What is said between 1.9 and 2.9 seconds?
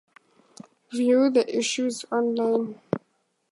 online